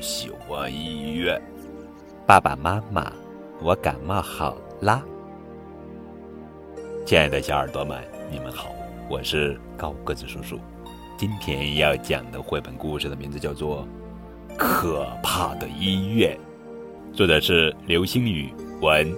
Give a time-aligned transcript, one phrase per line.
[0.00, 1.40] 喜欢医院。
[2.26, 3.12] 爸爸妈妈，
[3.60, 5.02] 我感冒好啦。
[7.04, 8.70] 亲爱的小耳朵们，你们好，
[9.10, 10.58] 我是高个子叔叔。
[11.18, 13.86] 今天要讲的绘本故事的名字叫做
[14.56, 16.34] 《可怕的医院》，
[17.14, 19.14] 作者是刘星宇，文，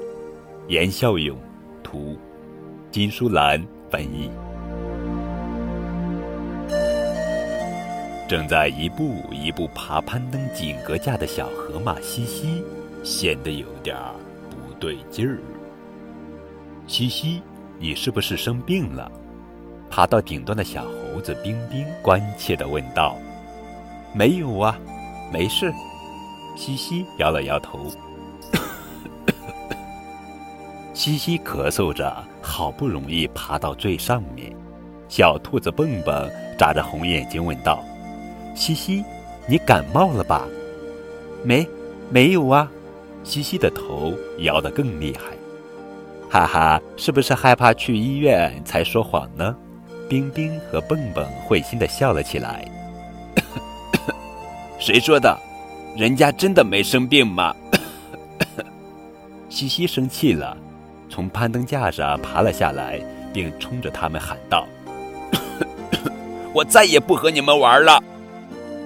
[0.67, 1.39] 严笑勇，
[1.81, 2.17] 图，
[2.91, 4.29] 金淑兰翻译。
[8.33, 12.65] 正在一步一步爬攀登井格架的小河马西西，
[13.05, 13.95] 显得有点
[14.49, 15.39] 不对劲儿。
[16.87, 17.43] 西西，
[17.79, 19.13] 你是不是生病了？
[19.91, 23.19] 爬到顶端的小猴子冰冰关切地问道。
[24.17, 24.79] “没有啊，
[25.31, 25.71] 没事。”
[26.57, 27.81] 西西摇了摇头。
[30.95, 34.57] 西西咳嗽着，好不容易爬到最上面。
[35.07, 36.27] 小兔子蹦蹦
[36.59, 37.85] 眨着红眼睛问道。
[38.55, 39.05] 西西，
[39.47, 40.47] 你感冒了吧？
[41.45, 41.67] 没，
[42.11, 42.71] 没有啊。
[43.25, 45.37] 西西的头摇得更厉害。
[46.29, 49.55] 哈哈，是不是害怕去医院才说谎呢？
[50.09, 52.67] 冰冰和蹦蹦会心的笑了起来。
[54.79, 55.39] 谁说的？
[55.97, 57.55] 人家真的没生病吗？
[59.49, 60.57] 西西生气了，
[61.09, 62.99] 从攀登架上爬了下来，
[63.33, 64.67] 并冲着他们喊道
[66.55, 68.03] ：“我再也不和你们玩了。”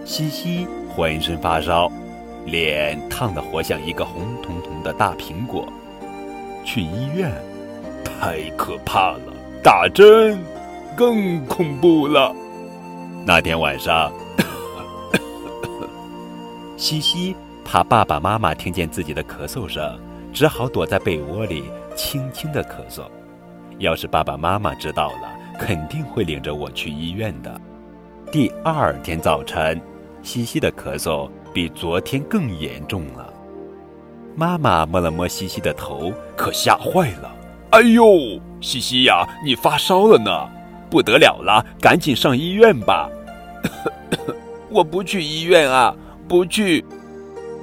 [0.07, 1.91] 西西浑身发烧，
[2.45, 5.67] 脸烫得活像一个红彤彤的大苹果。
[6.65, 7.33] 去医院，
[8.05, 9.35] 太可怕了！
[9.65, 10.39] 打针，
[10.97, 12.33] 更恐怖了。
[13.27, 14.13] 那天晚上，
[16.77, 17.35] 西西
[17.65, 19.99] 怕爸爸妈妈听见自己的咳嗽声，
[20.33, 21.65] 只好躲在被窝里
[21.97, 23.03] 轻轻的咳嗽。
[23.79, 27.61] 要是爸爸妈妈知道了，肯定会领着我去医院的。
[28.31, 29.83] 第二天早晨。
[30.27, 33.33] 西西的咳嗽比昨天更严重了，
[34.35, 37.33] 妈妈摸了摸西西的头，可吓坏了。
[37.71, 38.05] 哎呦，
[38.61, 40.51] 西西呀，你发烧了呢，
[40.91, 43.09] 不得了了，赶紧上医院吧！
[44.69, 45.95] 我不去医院啊，
[46.27, 46.85] 不去。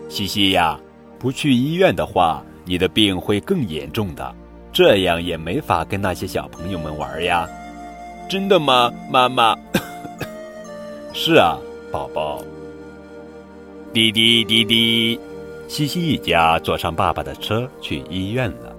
[0.08, 0.80] 西西呀，
[1.20, 4.34] 不去医院的话，你的病会更严重的，
[4.72, 7.46] 这样也没法跟那些小朋友们玩呀。
[8.30, 9.54] 真的吗，妈妈？
[11.12, 11.58] 是啊。
[11.94, 12.42] 宝宝，
[13.94, 15.20] 滴滴滴滴，
[15.68, 18.76] 西西一家坐上爸爸的车去医院了。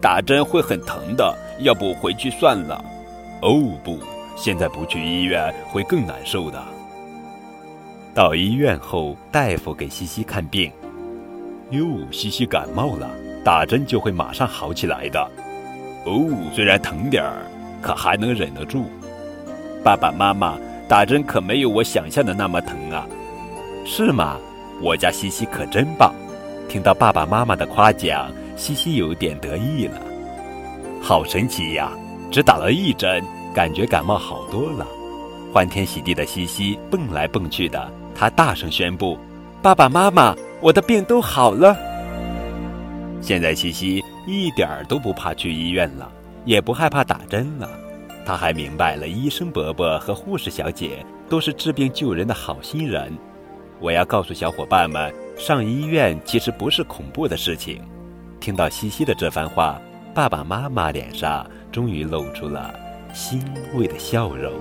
[0.00, 2.80] 打针会很疼的，要不回去算了。
[3.42, 3.98] 哦不，
[4.36, 6.62] 现在不去医院会更难受的。
[8.14, 10.70] 到医院后，大夫给西西看病。
[11.70, 13.10] 哟，西西感冒了，
[13.42, 15.20] 打针就会马上好起来的。
[16.04, 17.44] 哦，虽然疼点儿，
[17.82, 18.84] 可还能忍得住。
[19.82, 20.56] 爸爸妈妈。
[20.88, 23.06] 打针可没有我想象的那么疼啊，
[23.84, 24.36] 是吗？
[24.82, 26.14] 我家西西可真棒！
[26.68, 30.00] 听到爸爸妈妈的夸奖，西西有点得意了。
[31.00, 31.90] 好神奇呀！
[32.30, 33.24] 只打了一针，
[33.54, 34.86] 感觉感冒好多了。
[35.52, 39.16] 欢天喜地的西西蹦来蹦去的，他大声宣布
[39.62, 41.76] ：“爸爸妈妈，我的病都好了！”
[43.22, 46.10] 现在西西一点儿都不怕去医院了，
[46.44, 47.68] 也不害怕打针了。
[48.26, 53.16] 他还明白了，医生伯伯和护士小姐都是治病救人的好心人。
[53.78, 57.80] 我要告诉小伙伴们，上医院其实不是恐怖的事情。
[58.40, 59.80] 听到西西的这番话，
[60.12, 62.74] 爸爸妈妈脸上终于露出了
[63.14, 63.40] 欣
[63.74, 64.52] 慰的笑容。